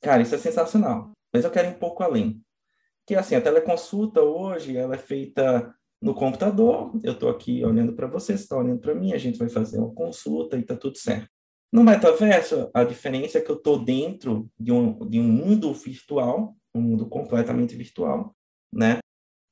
Cara, 0.00 0.22
isso 0.22 0.34
é 0.34 0.38
sensacional. 0.38 1.12
Mas 1.32 1.44
eu 1.44 1.50
quero 1.50 1.68
ir 1.68 1.72
um 1.72 1.78
pouco 1.78 2.02
além. 2.02 2.42
Que 3.06 3.14
assim, 3.14 3.34
a 3.34 3.40
teleconsulta 3.40 4.22
hoje, 4.22 4.76
ela 4.76 4.94
é 4.94 4.98
feita 4.98 5.74
no 6.00 6.14
computador. 6.14 6.92
Eu 7.02 7.12
estou 7.12 7.28
aqui 7.28 7.64
olhando 7.64 7.94
para 7.94 8.06
você, 8.06 8.36
você 8.36 8.42
está 8.44 8.56
olhando 8.56 8.80
para 8.80 8.94
mim, 8.94 9.12
a 9.12 9.18
gente 9.18 9.38
vai 9.38 9.48
fazer 9.48 9.78
uma 9.78 9.92
consulta 9.92 10.56
e 10.56 10.60
está 10.60 10.76
tudo 10.76 10.96
certo. 10.96 11.39
No 11.72 11.84
metaverso, 11.84 12.68
a 12.74 12.82
diferença 12.82 13.38
é 13.38 13.40
que 13.40 13.50
eu 13.50 13.56
estou 13.56 13.78
dentro 13.78 14.50
de 14.58 14.72
um, 14.72 15.08
de 15.08 15.20
um 15.20 15.24
mundo 15.24 15.72
virtual, 15.72 16.56
um 16.74 16.80
mundo 16.80 17.06
completamente 17.06 17.76
virtual, 17.76 18.34
né? 18.72 18.98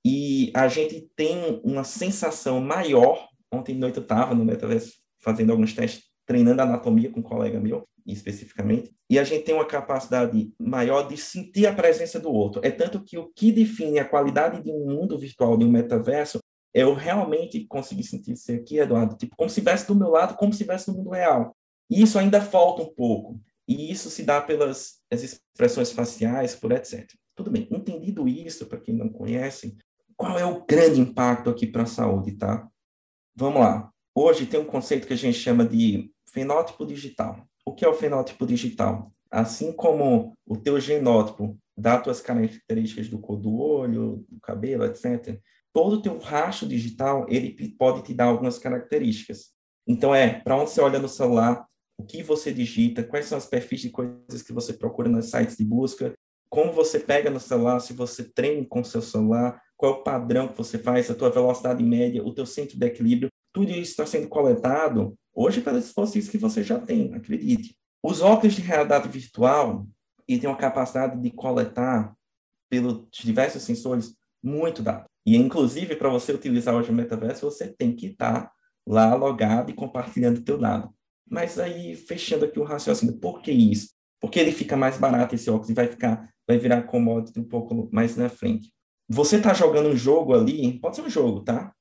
E 0.04 0.50
a 0.54 0.66
gente 0.66 1.08
tem 1.14 1.60
uma 1.62 1.84
sensação 1.84 2.60
maior. 2.60 3.28
Ontem 3.52 3.74
de 3.74 3.78
noite 3.78 3.98
eu 3.98 4.02
estava 4.02 4.34
no 4.34 4.44
metaverso 4.44 4.94
fazendo 5.20 5.50
alguns 5.50 5.74
testes, 5.74 6.04
treinando 6.26 6.62
anatomia 6.62 7.10
com 7.10 7.20
um 7.20 7.22
colega 7.22 7.60
meu, 7.60 7.84
especificamente, 8.06 8.92
e 9.10 9.18
a 9.18 9.24
gente 9.24 9.44
tem 9.44 9.54
uma 9.54 9.64
capacidade 9.64 10.52
maior 10.58 11.06
de 11.06 11.16
sentir 11.16 11.66
a 11.66 11.74
presença 11.74 12.18
do 12.18 12.32
outro. 12.32 12.60
É 12.64 12.70
tanto 12.70 13.02
que 13.02 13.16
o 13.16 13.28
que 13.28 13.52
define 13.52 13.98
a 13.98 14.04
qualidade 14.04 14.62
de 14.62 14.70
um 14.70 14.86
mundo 14.86 15.18
virtual, 15.18 15.56
de 15.56 15.64
um 15.64 15.70
metaverso, 15.70 16.38
é 16.74 16.82
eu 16.82 16.94
realmente 16.94 17.64
conseguir 17.66 18.04
sentir 18.04 18.32
isso 18.32 18.52
aqui, 18.52 18.78
Eduardo, 18.78 19.16
tipo, 19.16 19.36
como 19.36 19.48
se 19.48 19.60
estivesse 19.60 19.86
do 19.86 19.94
meu 19.94 20.10
lado, 20.10 20.36
como 20.36 20.52
se 20.52 20.62
estivesse 20.62 20.88
no 20.88 20.98
mundo 20.98 21.10
real. 21.10 21.56
E 21.90 22.02
isso 22.02 22.18
ainda 22.18 22.40
falta 22.40 22.82
um 22.82 22.94
pouco. 22.94 23.40
E 23.66 23.90
isso 23.90 24.10
se 24.10 24.22
dá 24.22 24.40
pelas 24.40 24.98
as 25.10 25.22
expressões 25.22 25.92
faciais, 25.92 26.54
por 26.54 26.72
etc. 26.72 27.10
Tudo 27.34 27.50
bem, 27.50 27.68
entendido 27.70 28.26
isso, 28.26 28.66
para 28.66 28.80
quem 28.80 28.94
não 28.94 29.08
conhece, 29.08 29.76
qual 30.16 30.38
é 30.38 30.44
o 30.44 30.64
grande 30.64 31.00
impacto 31.00 31.48
aqui 31.50 31.66
para 31.66 31.84
a 31.84 31.86
saúde, 31.86 32.32
tá? 32.32 32.68
Vamos 33.36 33.60
lá. 33.60 33.92
hoje 34.14 34.46
tem 34.46 34.58
um 34.58 34.64
conceito 34.64 35.06
que 35.06 35.12
a 35.12 35.16
gente 35.16 35.38
chama 35.38 35.64
de 35.64 36.10
fenótipo 36.32 36.84
digital. 36.84 37.46
O 37.64 37.72
que 37.72 37.84
é 37.84 37.88
o 37.88 37.94
fenótipo 37.94 38.44
digital? 38.44 39.12
Assim 39.30 39.70
como 39.70 40.36
o 40.44 40.56
teu 40.56 40.80
genótipo 40.80 41.56
dá 41.76 42.02
suas 42.02 42.20
características 42.20 43.08
do 43.08 43.20
cor 43.20 43.36
do 43.36 43.56
olho, 43.56 44.24
do 44.28 44.40
cabelo, 44.40 44.84
etc., 44.84 45.40
todo 45.72 45.96
o 45.96 46.02
teu 46.02 46.18
rastro 46.18 46.66
digital, 46.66 47.26
ele 47.28 47.76
pode 47.78 48.02
te 48.02 48.12
dar 48.12 48.24
algumas 48.24 48.58
características. 48.58 49.52
Então, 49.86 50.12
é 50.12 50.40
para 50.40 50.56
onde 50.56 50.70
você 50.70 50.80
olha 50.80 50.98
no 50.98 51.08
celular, 51.08 51.64
o 51.98 52.04
que 52.04 52.22
você 52.22 52.52
digita, 52.52 53.02
quais 53.02 53.26
são 53.26 53.36
as 53.36 53.46
perfis 53.46 53.80
de 53.80 53.90
coisas 53.90 54.42
que 54.42 54.52
você 54.52 54.72
procura 54.72 55.08
nos 55.08 55.30
sites 55.30 55.56
de 55.56 55.64
busca, 55.64 56.14
como 56.48 56.72
você 56.72 56.98
pega 56.98 57.28
no 57.28 57.40
celular, 57.40 57.80
se 57.80 57.92
você 57.92 58.24
treina 58.24 58.64
com 58.66 58.82
seu 58.82 59.02
celular, 59.02 59.60
qual 59.76 59.92
é 59.92 59.96
o 59.96 60.02
padrão 60.02 60.48
que 60.48 60.56
você 60.56 60.78
faz, 60.78 61.10
a 61.10 61.14
tua 61.14 61.30
velocidade 61.30 61.82
média, 61.82 62.24
o 62.24 62.32
teu 62.32 62.46
centro 62.46 62.78
de 62.78 62.86
equilíbrio, 62.86 63.28
tudo 63.52 63.70
isso 63.70 63.90
está 63.90 64.06
sendo 64.06 64.28
coletado 64.28 65.14
hoje 65.34 65.60
pelos 65.60 65.84
dispositivos 65.84 66.28
que 66.28 66.38
você 66.38 66.62
já 66.62 66.78
tem, 66.78 67.12
acredite. 67.14 67.76
Os 68.02 68.22
óculos 68.22 68.54
de 68.54 68.62
realidade 68.62 69.08
virtual 69.08 69.86
e 70.26 70.38
têm 70.38 70.48
uma 70.48 70.56
capacidade 70.56 71.20
de 71.20 71.30
coletar 71.30 72.14
pelos 72.70 73.06
diversos 73.12 73.62
sensores 73.62 74.14
muito 74.42 74.82
dado. 74.82 75.06
E, 75.26 75.36
inclusive, 75.36 75.96
para 75.96 76.08
você 76.08 76.32
utilizar 76.32 76.74
hoje 76.74 76.90
o 76.90 76.94
metaverso, 76.94 77.50
você 77.50 77.68
tem 77.68 77.94
que 77.94 78.06
estar 78.06 78.50
lá 78.86 79.14
logado 79.14 79.70
e 79.70 79.74
compartilhando 79.74 80.42
teu 80.42 80.58
dado. 80.58 80.92
Mas 81.30 81.58
aí, 81.58 81.94
fechando 81.94 82.44
aqui 82.44 82.58
o 82.58 82.64
raciocínio, 82.64 83.18
por 83.18 83.42
que 83.42 83.50
isso? 83.50 83.90
Porque 84.20 84.38
ele 84.38 84.52
fica 84.52 84.76
mais 84.76 84.98
barato 84.98 85.34
esse 85.34 85.48
óculos 85.50 85.70
e 85.70 85.74
vai 85.74 85.86
ficar, 85.86 86.28
vai 86.46 86.58
virar 86.58 86.82
commodity 86.82 87.38
um 87.38 87.44
pouco 87.44 87.88
mais 87.92 88.16
na 88.16 88.28
frente. 88.28 88.72
Você 89.08 89.36
está 89.36 89.54
jogando 89.54 89.88
um 89.88 89.96
jogo 89.96 90.34
ali, 90.34 90.78
pode 90.80 90.96
ser 90.96 91.02
um 91.02 91.10
jogo, 91.10 91.40
tá? 91.42 91.72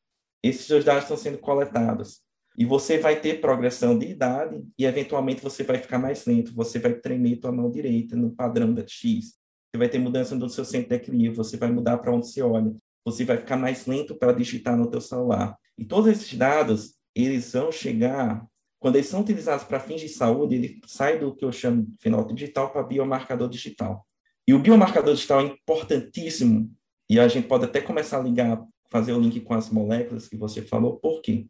Esses 0.44 0.66
seus 0.66 0.84
dados 0.84 1.04
estão 1.04 1.18
sendo 1.18 1.38
coletados. 1.40 2.22
E 2.58 2.66
você 2.66 2.98
vai 2.98 3.20
ter 3.20 3.40
progressão 3.40 3.98
de 3.98 4.08
idade 4.08 4.64
e, 4.78 4.86
eventualmente, 4.86 5.42
você 5.42 5.64
vai 5.64 5.78
ficar 5.78 6.00
mais 6.00 6.26
lento. 6.26 6.54
Você 6.56 6.80
vai 6.80 6.94
tremer 6.94 7.38
tua 7.38 7.52
mão 7.52 7.70
direita 7.70 8.16
no 8.16 8.32
padrão 8.32 8.74
da 8.74 8.82
X. 8.88 9.36
Você 9.70 9.78
vai 9.78 9.88
ter 9.88 10.00
mudança 10.00 10.36
do 10.36 10.50
seu 10.50 10.66
centro 10.66 10.90
de 10.90 10.96
equilíbrio. 10.96 11.36
Você 11.36 11.56
vai 11.56 11.72
mudar 11.72 12.00
para 12.00 12.12
onde 12.12 12.28
você 12.28 12.42
olha. 12.42 12.76
Você 13.06 13.24
vai 13.26 13.38
ficar 13.38 13.58
mais 13.58 13.86
lento 13.86 14.16
para 14.16 14.34
digitar 14.34 14.76
no 14.76 14.90
teu 14.90 15.00
celular. 15.00 15.56
E 15.78 15.86
todos 15.86 16.10
esses 16.10 16.34
dados, 16.34 16.96
eles 17.14 17.54
vão 17.54 17.72
chegar 17.72 18.44
quando 18.80 18.96
eles 18.96 19.08
são 19.08 19.22
utilizados 19.22 19.64
para 19.64 19.80
fins 19.80 20.02
de 20.02 20.10
saúde, 20.10 20.56
ele 20.56 20.82
sai 20.86 21.18
do 21.18 21.36
que 21.36 21.44
eu 21.44 21.52
chamo 21.52 21.84
de 21.84 21.98
fenótipo 21.98 22.36
digital 22.36 22.72
para 22.72 22.84
biomarcador 22.84 23.50
digital. 23.50 24.06
E 24.48 24.54
o 24.54 24.60
biomarcador 24.60 25.14
digital 25.14 25.42
é 25.42 25.46
importantíssimo, 25.46 26.72
e 27.10 27.20
a 27.20 27.28
gente 27.28 27.48
pode 27.48 27.66
até 27.66 27.82
começar 27.82 28.20
a 28.20 28.24
ligar, 28.24 28.64
fazer 28.90 29.14
o 29.14 29.20
link 29.20 29.40
com 29.42 29.54
as 29.54 29.70
moléculas 29.70 30.28
que 30.28 30.38
você 30.38 30.62
falou. 30.62 30.98
Por 30.98 31.22
quê? 31.22 31.48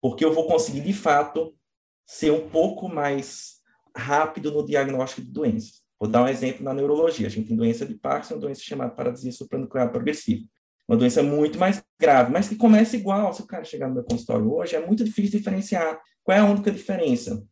Porque 0.00 0.24
eu 0.24 0.32
vou 0.32 0.46
conseguir, 0.46 0.80
de 0.80 0.92
fato, 0.92 1.54
ser 2.06 2.30
um 2.30 2.48
pouco 2.48 2.88
mais 2.88 3.60
rápido 3.96 4.50
no 4.50 4.64
diagnóstico 4.64 5.22
de 5.22 5.30
doenças. 5.30 5.82
Vou 5.98 6.08
dar 6.08 6.24
um 6.24 6.28
exemplo 6.28 6.64
na 6.64 6.72
neurologia. 6.72 7.26
A 7.26 7.30
gente 7.30 7.48
tem 7.48 7.56
doença 7.56 7.84
de 7.84 7.94
Parkinson, 7.94 8.38
doença 8.38 8.62
chamada 8.62 8.94
paralisia 8.94 9.30
supranuclear 9.32 9.90
progressiva 9.90 10.46
uma 10.90 10.96
doença 10.96 11.22
muito 11.22 11.56
mais 11.56 11.80
grave, 12.00 12.32
mas 12.32 12.48
que 12.48 12.56
começa 12.56 12.96
igual. 12.96 13.32
Se 13.32 13.40
o 13.40 13.46
cara 13.46 13.62
chegar 13.62 13.86
no 13.86 13.94
meu 13.94 14.02
consultório 14.02 14.52
hoje, 14.52 14.74
é 14.74 14.84
muito 14.84 15.04
difícil 15.04 15.38
diferenciar. 15.38 16.00
Qual 16.24 16.36
é 16.36 16.40
a 16.40 16.44
única 16.44 16.68
diferença? 16.68 17.46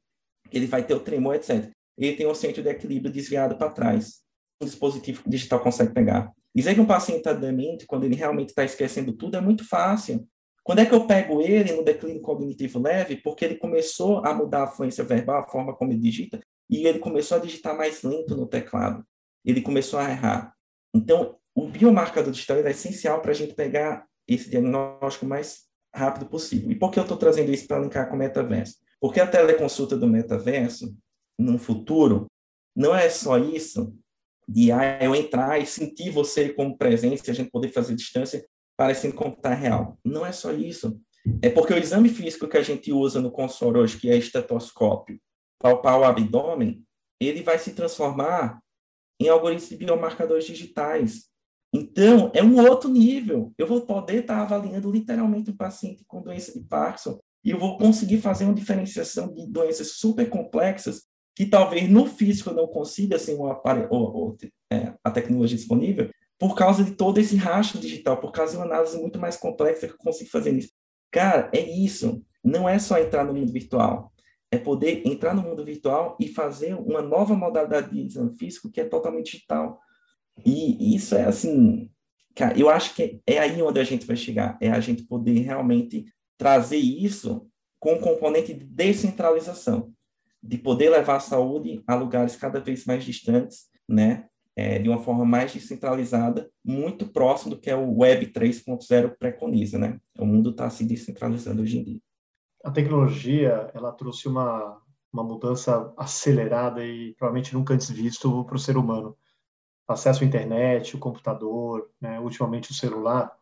Ele 0.51 0.67
vai 0.67 0.85
ter 0.85 0.95
o 0.95 0.99
tremor, 0.99 1.37
etc. 1.37 1.71
Ele 1.97 2.17
tem 2.17 2.27
um 2.27 2.35
centro 2.35 2.61
de 2.65 2.69
equilíbrio 2.69 3.13
desviado 3.13 3.57
para 3.57 3.71
trás. 3.71 4.23
Um 4.61 4.67
dispositivo 4.67 5.23
digital 5.25 5.61
consegue 5.61 5.95
pegar. 5.95 6.33
Dizer 6.53 6.75
que 6.75 6.81
um 6.81 6.87
paciente 6.87 7.19
está 7.19 7.33
demente, 7.33 7.87
quando 7.87 8.03
ele 8.03 8.17
realmente 8.17 8.49
está 8.49 8.65
esquecendo 8.65 9.13
tudo, 9.13 9.37
é 9.37 9.41
muito 9.41 9.65
fácil. 9.65 10.27
Quando 10.65 10.81
é 10.81 10.87
que 10.87 10.95
eu 10.95 11.07
pego 11.07 11.41
ele 11.41 11.73
no 11.73 11.85
declínio 11.85 12.21
cognitivo 12.21 12.81
leve? 12.81 13.19
Porque 13.19 13.45
ele 13.45 13.55
começou 13.55 14.19
a 14.27 14.35
mudar 14.35 14.65
a 14.65 14.67
fluência 14.67 15.05
verbal, 15.05 15.45
a 15.45 15.49
forma 15.49 15.77
como 15.77 15.93
ele 15.93 16.01
digita, 16.01 16.41
e 16.69 16.89
ele 16.89 16.99
começou 16.99 17.39
a 17.39 17.41
digitar 17.41 17.77
mais 17.77 18.03
lento 18.03 18.37
no 18.37 18.49
teclado. 18.49 19.05
Ele 19.45 19.63
começou 19.63 20.01
a 20.01 20.11
errar. 20.11 20.53
Então, 20.93 21.37
o 21.59 21.67
biomarcador 21.67 22.33
digital 22.33 22.59
é 22.59 22.71
essencial 22.71 23.21
para 23.21 23.33
a 23.33 23.35
gente 23.35 23.55
pegar 23.55 24.07
esse 24.29 24.49
diagnóstico 24.49 25.27
mais 25.27 25.65
rápido 25.93 26.27
possível. 26.27 26.71
E 26.71 26.77
por 26.77 26.93
que 26.93 26.99
eu 26.99 27.03
estou 27.03 27.17
trazendo 27.17 27.51
isso 27.51 27.67
para 27.67 27.81
linkar 27.81 28.09
com 28.09 28.15
o 28.15 28.19
metaverso? 28.19 28.77
Porque 29.01 29.19
a 29.19 29.27
teleconsulta 29.27 29.97
do 29.97 30.07
metaverso, 30.07 30.97
no 31.37 31.59
futuro, 31.59 32.27
não 32.77 32.95
é 32.95 33.11
só 33.11 33.39
isso 33.39 33.93
de 34.49 34.71
ah, 34.71 35.03
eu 35.03 35.15
entrar 35.17 35.61
e 35.61 35.67
sentir 35.67 36.11
você 36.11 36.49
como 36.51 36.79
presença 36.79 37.31
a 37.31 37.35
gente 37.35 37.51
poder 37.51 37.71
fazer 37.71 37.97
distância 37.97 38.47
parecendo 38.77 39.15
como 39.15 39.35
está 39.35 39.53
real. 39.53 39.99
Não 40.05 40.25
é 40.25 40.31
só 40.31 40.53
isso. 40.53 41.01
É 41.43 41.51
porque 41.51 41.75
o 41.75 41.79
exame 41.79 42.09
físico 42.09 42.47
que 42.47 42.57
a 42.57 42.63
gente 42.63 42.93
usa 42.93 43.21
no 43.21 43.33
consultório 43.33 43.83
hoje, 43.83 43.99
que 43.99 44.09
é 44.09 44.17
estetoscópio, 44.17 45.21
palpar 45.59 45.99
o 45.99 46.05
abdômen, 46.05 46.85
ele 47.21 47.43
vai 47.43 47.59
se 47.59 47.73
transformar 47.75 48.61
em 49.21 49.29
algoritmos 49.29 49.71
de 49.71 49.77
biomarcadores 49.77 50.47
digitais. 50.47 51.29
Então, 51.73 52.31
é 52.35 52.43
um 52.43 52.59
outro 52.67 52.89
nível. 52.89 53.53
Eu 53.59 53.67
vou 53.67 53.83
poder 53.83 54.21
estar 54.21 54.41
avaliando 54.41 54.91
literalmente 54.91 55.51
um 55.51 55.57
paciente 55.57 56.05
com 56.07 56.23
doença 56.23 56.53
de 56.53 56.65
Parkinson 56.65 57.19
e 57.45 57.51
eu 57.51 57.59
vou 57.59 57.79
conseguir 57.79 58.19
fazer 58.19 58.45
uma 58.45 58.55
diferenciação 58.55 59.33
de 59.33 59.47
doenças 59.47 59.93
super 59.93 60.29
complexas 60.29 61.03
que 61.39 61.47
talvez 61.47 61.89
no 61.89 62.05
físico 62.05 62.51
eu 62.51 62.55
não 62.55 62.67
consiga 62.67 63.17
sem 63.17 63.39
aparelho, 63.49 63.87
ou, 63.91 64.13
ou 64.13 64.37
é, 64.73 64.93
a 65.05 65.11
tecnologia 65.11 65.57
disponível, 65.57 66.11
por 66.37 66.57
causa 66.57 66.83
de 66.83 66.97
todo 66.97 67.19
esse 67.19 67.37
rastro 67.37 67.79
digital, 67.79 68.17
por 68.17 68.33
causa 68.33 68.53
de 68.53 68.59
uma 68.59 68.65
análise 68.65 68.99
muito 68.99 69.21
mais 69.21 69.37
complexa 69.37 69.87
que 69.87 69.93
eu 69.93 69.99
consigo 69.99 70.31
fazer 70.31 70.51
nisso. 70.51 70.71
Cara, 71.13 71.49
é 71.55 71.61
isso. 71.61 72.25
Não 72.43 72.69
é 72.69 72.79
só 72.79 72.99
entrar 72.99 73.25
no 73.25 73.35
mundo 73.35 73.53
virtual. 73.53 74.13
É 74.51 74.59
poder 74.59 75.07
entrar 75.07 75.33
no 75.33 75.43
mundo 75.43 75.65
virtual 75.65 76.17
e 76.21 76.27
fazer 76.27 76.75
uma 76.75 77.03
nova 77.03 77.37
modalidade 77.37 77.91
de 77.91 78.07
exame 78.07 78.37
físico 78.37 78.71
que 78.71 78.81
é 78.81 78.85
totalmente 78.85 79.33
digital. 79.33 79.81
E 80.45 80.95
isso 80.95 81.15
é 81.15 81.25
assim, 81.25 81.91
eu 82.57 82.69
acho 82.69 82.95
que 82.95 83.21
é 83.27 83.39
aí 83.39 83.61
onde 83.63 83.81
a 83.81 83.85
gente 83.85 84.07
vai 84.07 84.17
chegar, 84.17 84.57
é 84.61 84.71
a 84.71 84.81
gente 84.81 85.03
poder 85.03 85.41
realmente 85.41 86.07
trazer 86.37 86.77
isso 86.77 87.49
com 87.81 87.95
um 87.95 88.01
componente 88.01 88.55
de 88.55 88.65
descentralização, 88.65 89.93
de 90.43 90.59
poder 90.59 90.91
levar 90.91 91.17
a 91.17 91.21
saúde 91.21 91.83
a 91.87 91.95
lugares 91.95 92.37
cada 92.37 92.61
vez 92.61 92.85
mais 92.85 93.05
distantes, 93.05 93.69
né? 93.89 94.27
É, 94.55 94.77
de 94.81 94.89
uma 94.89 94.99
forma 94.99 95.25
mais 95.25 95.53
descentralizada, 95.53 96.51
muito 96.65 97.07
próximo 97.07 97.55
do 97.55 97.61
que 97.61 97.71
é 97.71 97.77
o 97.77 97.99
Web 97.99 98.33
3.0 98.33 99.17
preconiza, 99.17 99.79
né? 99.79 100.01
O 100.19 100.27
mundo 100.27 100.51
está 100.51 100.69
se 100.69 100.85
descentralizando 100.85 101.63
hoje 101.63 101.79
em 101.79 101.85
dia. 101.85 102.01
A 102.65 102.71
tecnologia, 102.71 103.71
ela 103.73 103.93
trouxe 103.93 104.27
uma, 104.27 104.81
uma 105.13 105.23
mudança 105.23 105.93
acelerada 105.97 106.85
e 106.85 107.15
provavelmente 107.15 107.55
nunca 107.55 107.73
antes 107.73 107.89
visto 107.89 108.45
para 108.45 108.57
o 108.57 108.59
ser 108.59 108.77
humano 108.77 109.17
acesso 109.89 110.23
à 110.23 110.27
internet, 110.27 110.95
o 110.95 110.99
computador, 110.99 111.91
né, 112.01 112.21
ultimamente 112.21 112.71
o 112.71 112.75
celular, 112.75 113.33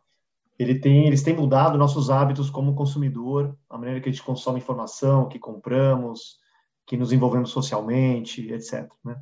ele 0.57 0.79
tem, 0.79 1.05
eles 1.05 1.21
têm 1.21 1.35
mudado 1.35 1.77
nossos 1.77 2.09
hábitos 2.09 2.49
como 2.49 2.73
consumidor, 2.73 3.55
a 3.69 3.77
maneira 3.77 4.01
que 4.01 4.09
a 4.09 4.11
gente 4.11 4.23
consome 4.23 4.59
informação, 4.59 5.27
que 5.27 5.37
compramos, 5.37 6.39
que 6.85 6.97
nos 6.97 7.11
envolvemos 7.11 7.51
socialmente, 7.51 8.51
etc. 8.51 8.89
Né? 9.03 9.21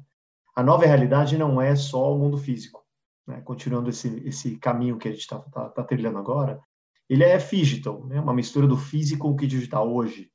A 0.55 0.63
nova 0.63 0.85
realidade 0.85 1.37
não 1.37 1.59
é 1.59 1.75
só 1.75 2.13
o 2.13 2.17
mundo 2.17 2.37
físico, 2.37 2.85
né? 3.27 3.41
continuando 3.41 3.89
esse, 3.89 4.21
esse 4.25 4.55
caminho 4.57 4.97
que 4.97 5.09
a 5.09 5.11
gente 5.11 5.21
está 5.21 5.39
tá, 5.39 5.69
tá 5.69 5.83
trilhando 5.83 6.19
agora, 6.19 6.61
ele 7.09 7.23
é 7.23 7.37
digital, 7.37 8.05
né? 8.05 8.19
uma 8.21 8.33
mistura 8.33 8.65
do 8.65 8.77
físico 8.77 9.27
com 9.27 9.33
o 9.33 9.35
que 9.35 9.45
digital 9.45 9.91
hoje. 9.91 10.31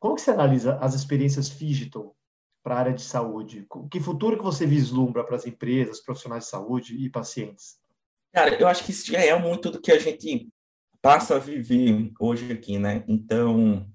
Como 0.00 0.16
que 0.16 0.22
você 0.22 0.32
analisa 0.32 0.76
as 0.78 0.94
experiências 0.94 1.48
digital 1.50 2.16
para 2.62 2.74
a 2.74 2.78
área 2.78 2.92
de 2.92 3.02
saúde? 3.02 3.66
Que 3.90 4.00
futuro 4.00 4.36
que 4.36 4.42
você 4.42 4.66
vislumbra 4.66 5.24
para 5.24 5.36
as 5.36 5.46
empresas, 5.46 6.00
profissionais 6.00 6.44
de 6.44 6.50
saúde 6.50 6.96
e 6.96 7.08
pacientes? 7.08 7.78
Cara, 8.32 8.54
eu 8.54 8.68
acho 8.68 8.84
que 8.84 8.92
isso 8.92 9.10
já 9.10 9.20
é 9.20 9.36
muito 9.38 9.70
do 9.70 9.80
que 9.80 9.90
a 9.90 9.98
gente 9.98 10.48
passa 11.02 11.36
a 11.36 11.38
viver 11.38 12.12
hoje 12.20 12.52
aqui, 12.52 12.78
né? 12.78 13.02
Então, 13.08 13.88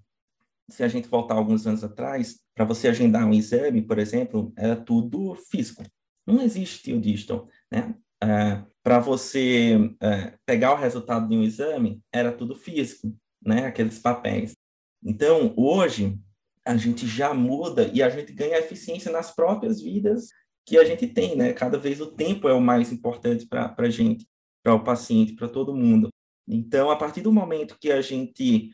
se 0.69 0.83
a 0.83 0.87
gente 0.87 1.07
voltar 1.07 1.35
alguns 1.35 1.65
anos 1.67 1.83
atrás, 1.83 2.39
para 2.55 2.65
você 2.65 2.87
agendar 2.87 3.25
um 3.25 3.33
exame, 3.33 3.81
por 3.81 3.99
exemplo, 3.99 4.51
era 4.57 4.75
tudo 4.75 5.35
físico. 5.35 5.83
Não 6.25 6.41
existe 6.41 6.91
o 6.93 6.99
digital, 6.99 7.47
né? 7.71 7.95
É, 8.23 8.63
para 8.81 8.99
você 8.99 9.95
é, 10.01 10.33
pegar 10.45 10.73
o 10.73 10.77
resultado 10.77 11.27
de 11.27 11.35
um 11.35 11.43
exame, 11.43 12.01
era 12.11 12.31
tudo 12.31 12.55
físico, 12.55 13.15
né? 13.45 13.67
Aqueles 13.67 13.99
papéis. 13.99 14.55
Então, 15.03 15.53
hoje, 15.55 16.17
a 16.65 16.75
gente 16.75 17.07
já 17.07 17.33
muda 17.33 17.89
e 17.93 18.01
a 18.01 18.09
gente 18.09 18.33
ganha 18.33 18.57
eficiência 18.57 19.11
nas 19.11 19.33
próprias 19.33 19.79
vidas 19.79 20.29
que 20.65 20.77
a 20.77 20.83
gente 20.83 21.05
tem, 21.05 21.35
né? 21.35 21.53
Cada 21.53 21.77
vez 21.77 22.01
o 22.01 22.07
tempo 22.07 22.49
é 22.49 22.53
o 22.53 22.59
mais 22.59 22.91
importante 22.91 23.45
para 23.45 23.75
a 23.77 23.89
gente, 23.89 24.27
para 24.63 24.73
o 24.73 24.83
paciente, 24.83 25.35
para 25.35 25.47
todo 25.47 25.75
mundo. 25.75 26.09
Então, 26.47 26.89
a 26.89 26.95
partir 26.95 27.21
do 27.21 27.31
momento 27.31 27.77
que 27.79 27.91
a 27.91 28.01
gente 28.01 28.71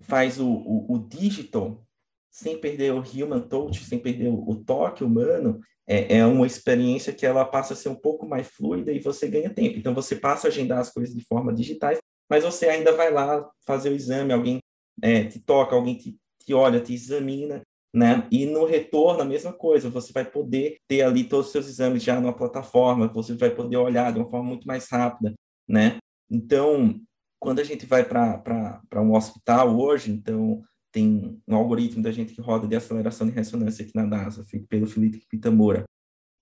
faz 0.00 0.40
o, 0.40 0.48
o, 0.48 0.94
o 0.94 0.98
digital, 0.98 1.84
sem 2.30 2.58
perder 2.58 2.92
o 2.92 3.02
human 3.02 3.40
touch, 3.40 3.84
sem 3.84 3.98
perder 3.98 4.28
o, 4.28 4.50
o 4.50 4.64
toque 4.64 5.04
humano, 5.04 5.60
é, 5.86 6.18
é, 6.18 6.26
uma 6.26 6.46
experiência 6.46 7.12
que 7.12 7.24
ela 7.24 7.44
passa 7.44 7.72
a 7.72 7.76
ser 7.76 7.88
um 7.88 7.94
pouco 7.94 8.26
mais 8.26 8.48
fluida 8.48 8.92
e 8.92 8.98
você 8.98 9.28
ganha 9.28 9.48
tempo. 9.48 9.78
Então, 9.78 9.94
você 9.94 10.16
passa 10.16 10.48
a 10.48 10.50
agendar 10.50 10.80
as 10.80 10.90
coisas 10.90 11.14
de 11.14 11.24
forma 11.24 11.54
digitais, 11.54 11.98
mas 12.28 12.44
você 12.44 12.68
ainda 12.68 12.92
vai 12.92 13.12
lá 13.12 13.48
fazer 13.64 13.90
o 13.90 13.94
exame, 13.94 14.32
alguém 14.32 14.58
é, 15.00 15.24
te 15.24 15.40
toca, 15.40 15.74
alguém 15.74 15.96
te, 15.96 16.16
te 16.48 16.54
olha, 16.54 16.80
te 16.80 16.94
examina, 16.94 17.62
né? 17.94 18.26
E 18.32 18.46
no 18.46 18.64
retorno, 18.64 19.20
a 19.20 19.24
mesma 19.24 19.52
coisa, 19.52 19.90
você 19.90 20.12
vai 20.12 20.24
poder 20.24 20.78
ter 20.88 21.02
ali 21.02 21.24
todos 21.24 21.46
os 21.46 21.52
seus 21.52 21.68
exames 21.68 22.02
já 22.02 22.18
na 22.20 22.32
plataforma, 22.32 23.06
você 23.08 23.34
vai 23.34 23.50
poder 23.50 23.76
olhar 23.76 24.12
de 24.12 24.18
uma 24.18 24.28
forma 24.28 24.48
muito 24.48 24.66
mais 24.66 24.88
rápida, 24.88 25.34
né? 25.68 25.98
Então, 26.30 26.98
quando 27.38 27.60
a 27.60 27.64
gente 27.64 27.84
vai 27.84 28.02
para 28.02 28.82
um 28.96 29.14
hospital 29.14 29.78
hoje, 29.78 30.10
então, 30.10 30.62
tem 30.90 31.38
um 31.46 31.54
algoritmo 31.54 32.02
da 32.02 32.10
gente 32.10 32.34
que 32.34 32.40
roda 32.40 32.66
de 32.66 32.76
aceleração 32.76 33.26
de 33.26 33.34
ressonância 33.34 33.84
aqui 33.84 33.92
na 33.94 34.06
NASA, 34.06 34.44
pelo 34.68 34.86
Felipe 34.86 35.22
Pitamora. 35.28 35.84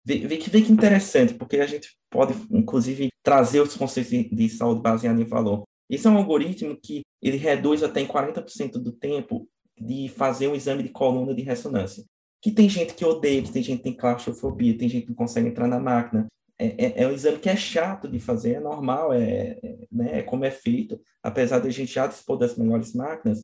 Vê, 0.04 0.36
que, 0.38 0.48
vê 0.48 0.62
que 0.62 0.70
interessante, 0.70 1.34
porque 1.34 1.58
a 1.58 1.66
gente 1.66 1.88
pode, 2.08 2.32
inclusive, 2.52 3.08
trazer 3.24 3.60
os 3.60 3.76
conceitos 3.76 4.12
de, 4.12 4.28
de 4.32 4.48
saúde 4.48 4.80
baseados 4.80 5.20
em 5.20 5.24
valor. 5.24 5.64
Esse 5.90 6.06
é 6.06 6.10
um 6.10 6.16
algoritmo 6.16 6.78
que 6.80 7.02
ele 7.20 7.36
reduz 7.36 7.82
até 7.82 8.00
em 8.00 8.06
40% 8.06 8.72
do 8.72 8.92
tempo 8.92 9.48
de 9.78 10.08
fazer 10.08 10.48
um 10.48 10.54
exame 10.54 10.82
de 10.82 10.88
coluna 10.88 11.34
de 11.34 11.42
ressonância. 11.42 12.04
Que 12.40 12.50
tem 12.50 12.68
gente 12.68 12.94
que 12.94 13.04
odeia, 13.04 13.42
que 13.42 13.52
tem 13.52 13.62
gente 13.62 13.78
que 13.78 13.84
tem 13.84 13.96
claustrofobia, 13.96 14.76
tem 14.76 14.88
gente 14.88 15.04
que 15.04 15.10
não 15.10 15.16
consegue 15.16 15.48
entrar 15.48 15.66
na 15.66 15.80
máquina. 15.80 16.26
É, 16.58 16.86
é, 16.86 17.02
é 17.02 17.08
um 17.08 17.12
exame 17.12 17.38
que 17.38 17.48
é 17.48 17.56
chato 17.56 18.08
de 18.08 18.18
fazer, 18.18 18.54
é 18.54 18.60
normal, 18.60 19.12
é, 19.12 19.58
é, 19.62 19.78
né, 19.92 20.18
é 20.20 20.22
como 20.22 20.44
é 20.44 20.50
feito, 20.50 20.98
apesar 21.22 21.58
de 21.58 21.68
a 21.68 21.70
gente 21.70 21.92
já 21.92 22.06
dispor 22.06 22.38
das 22.38 22.56
melhores 22.56 22.94
máquinas. 22.94 23.40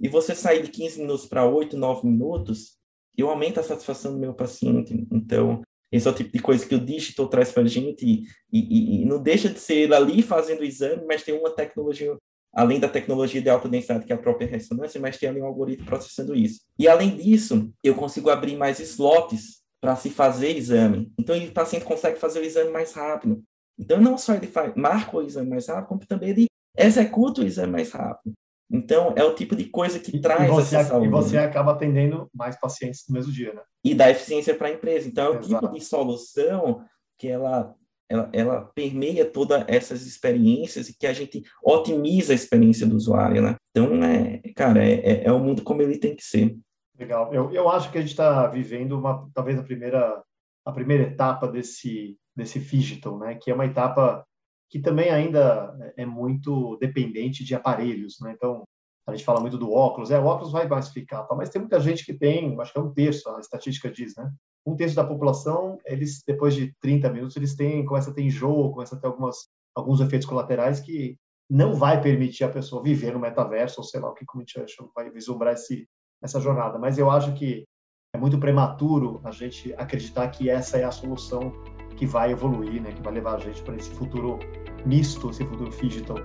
E 0.00 0.08
você 0.08 0.34
sair 0.34 0.62
de 0.62 0.70
15 0.70 1.00
minutos 1.00 1.26
para 1.26 1.46
8, 1.46 1.76
9 1.76 2.06
minutos, 2.06 2.76
eu 3.16 3.28
aumento 3.28 3.60
a 3.60 3.62
satisfação 3.62 4.12
do 4.12 4.18
meu 4.18 4.34
paciente. 4.34 5.06
Então, 5.12 5.62
esse 5.92 6.08
é 6.08 6.10
o 6.10 6.14
tipo 6.14 6.32
de 6.32 6.40
coisa 6.40 6.66
que 6.66 6.74
o 6.74 6.84
digital 6.84 7.28
traz 7.28 7.52
para 7.52 7.62
a 7.62 7.68
gente 7.68 8.04
e, 8.04 8.24
e, 8.52 9.02
e, 9.02 9.04
não 9.04 9.22
deixa 9.22 9.48
de 9.48 9.60
ser 9.60 9.92
ali 9.92 10.22
fazendo 10.22 10.60
o 10.60 10.64
exame, 10.64 11.04
mas 11.06 11.22
tem 11.22 11.38
uma 11.38 11.50
tecnologia 11.50 12.16
além 12.54 12.78
da 12.78 12.88
tecnologia 12.88 13.42
de 13.42 13.50
alta 13.50 13.68
densidade, 13.68 14.06
que 14.06 14.12
é 14.12 14.16
a 14.16 14.18
própria 14.18 14.46
ressonância, 14.46 15.00
mas 15.00 15.18
tem 15.18 15.28
ali 15.28 15.40
um 15.40 15.46
algoritmo 15.46 15.86
processando 15.86 16.34
isso. 16.34 16.60
E 16.78 16.86
além 16.88 17.16
disso, 17.16 17.72
eu 17.82 17.94
consigo 17.94 18.30
abrir 18.30 18.56
mais 18.56 18.78
slots 18.78 19.62
para 19.80 19.96
se 19.96 20.08
fazer 20.08 20.56
exame. 20.56 21.12
Então, 21.18 21.36
o 21.36 21.52
paciente 21.52 21.84
consegue 21.84 22.18
fazer 22.18 22.40
o 22.40 22.44
exame 22.44 22.70
mais 22.70 22.92
rápido. 22.92 23.42
Então, 23.78 24.00
não 24.00 24.16
só 24.16 24.34
ele 24.34 24.46
faz, 24.46 24.72
marca 24.76 25.16
o 25.16 25.22
exame 25.22 25.50
mais 25.50 25.66
rápido, 25.66 25.88
como 25.88 26.06
também 26.06 26.30
ele 26.30 26.46
executa 26.78 27.42
o 27.42 27.44
exame 27.44 27.72
mais 27.72 27.90
rápido. 27.90 28.32
Então, 28.70 29.12
é 29.16 29.22
o 29.22 29.34
tipo 29.34 29.54
de 29.54 29.64
coisa 29.64 29.98
que 29.98 30.16
e, 30.16 30.20
traz 30.20 30.44
e 30.44 30.46
você, 30.46 30.76
essa 30.76 30.88
saúde. 30.88 31.08
E 31.08 31.10
você 31.10 31.38
acaba 31.38 31.72
atendendo 31.72 32.28
mais 32.32 32.58
pacientes 32.58 33.04
no 33.08 33.14
mesmo 33.14 33.32
dia, 33.32 33.52
né? 33.52 33.60
E 33.84 33.94
dá 33.94 34.10
eficiência 34.10 34.54
para 34.54 34.68
a 34.68 34.72
empresa. 34.72 35.06
Então, 35.06 35.26
é 35.26 35.30
o 35.30 35.40
Exato. 35.40 35.66
tipo 35.66 35.78
de 35.78 35.84
solução 35.84 36.84
que 37.18 37.28
ela 37.28 37.74
ela, 38.08 38.28
ela 38.32 38.70
permeia 38.74 39.24
todas 39.24 39.64
essas 39.66 40.06
experiências 40.06 40.88
e 40.88 40.96
que 40.96 41.06
a 41.06 41.12
gente 41.12 41.42
otimiza 41.62 42.32
a 42.32 42.36
experiência 42.36 42.86
do 42.86 42.96
usuário, 42.96 43.42
né? 43.42 43.56
Então, 43.70 44.02
é, 44.04 44.38
cara, 44.54 44.84
é, 44.84 44.94
é, 44.94 45.24
é 45.24 45.32
o 45.32 45.40
mundo 45.40 45.62
como 45.62 45.82
ele 45.82 45.98
tem 45.98 46.14
que 46.14 46.24
ser. 46.24 46.56
Legal. 46.98 47.32
Eu, 47.34 47.50
eu 47.52 47.68
acho 47.68 47.90
que 47.90 47.98
a 47.98 48.00
gente 48.00 48.10
está 48.10 48.46
vivendo 48.46 48.98
uma, 48.98 49.28
talvez 49.34 49.58
a 49.58 49.62
primeira, 49.62 50.22
a 50.64 50.72
primeira 50.72 51.04
etapa 51.04 51.48
desse, 51.48 52.16
desse 52.36 52.60
digital, 52.60 53.18
né? 53.18 53.34
Que 53.34 53.50
é 53.50 53.54
uma 53.54 53.66
etapa 53.66 54.24
que 54.70 54.78
também 54.78 55.10
ainda 55.10 55.76
é 55.96 56.04
muito 56.04 56.76
dependente 56.80 57.44
de 57.44 57.54
aparelhos, 57.54 58.18
né? 58.20 58.32
Então, 58.36 58.64
a 59.06 59.14
gente 59.14 59.24
fala 59.24 59.40
muito 59.40 59.58
do 59.58 59.72
óculos, 59.72 60.10
é, 60.10 60.18
o 60.18 60.24
óculos 60.24 60.52
vai 60.52 60.66
massificar, 60.66 61.26
tá? 61.26 61.34
mas 61.34 61.50
tem 61.50 61.60
muita 61.60 61.78
gente 61.78 62.04
que 62.04 62.14
tem, 62.14 62.58
acho 62.58 62.72
que 62.72 62.78
é 62.78 62.82
um 62.82 62.92
terço, 62.92 63.28
a 63.28 63.38
estatística 63.38 63.90
diz, 63.90 64.16
né? 64.16 64.32
Um 64.66 64.76
terço 64.76 64.96
da 64.96 65.04
população, 65.04 65.78
eles, 65.84 66.22
depois 66.26 66.54
de 66.54 66.74
30 66.80 67.10
minutos, 67.10 67.36
eles 67.36 67.54
têm, 67.54 67.84
começa 67.84 68.10
a 68.10 68.14
ter 68.14 68.22
enjoo, 68.22 68.72
começa 68.72 68.96
a 68.96 68.98
ter 68.98 69.06
algumas, 69.06 69.48
alguns 69.74 70.00
efeitos 70.00 70.26
colaterais 70.26 70.80
que 70.80 71.18
não 71.50 71.74
vai 71.74 72.00
permitir 72.00 72.44
a 72.44 72.48
pessoa 72.48 72.82
viver 72.82 73.12
no 73.12 73.20
metaverso, 73.20 73.80
ou 73.80 73.84
sei 73.84 74.00
lá 74.00 74.10
o 74.10 74.14
que 74.14 74.24
como 74.24 74.42
a 74.42 74.46
gente 74.46 74.74
vai 74.94 75.10
vislumbrar 75.10 75.52
esse, 75.52 75.86
essa 76.22 76.40
jornada. 76.40 76.78
Mas 76.78 76.98
eu 76.98 77.10
acho 77.10 77.34
que 77.34 77.66
é 78.14 78.18
muito 78.18 78.38
prematuro 78.38 79.20
a 79.24 79.30
gente 79.30 79.74
acreditar 79.74 80.28
que 80.28 80.48
essa 80.48 80.78
é 80.78 80.84
a 80.84 80.90
solução 80.90 81.52
que 81.96 82.06
vai 82.06 82.32
evoluir, 82.32 82.80
né? 82.80 82.92
Que 82.92 83.02
vai 83.02 83.12
levar 83.12 83.34
a 83.34 83.38
gente 83.38 83.62
para 83.62 83.76
esse 83.76 83.90
futuro 83.90 84.38
misto, 84.86 85.30
esse 85.30 85.44
futuro 85.44 85.70
digital. 85.70 86.16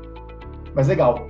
Mas 0.74 0.88
legal, 0.88 1.28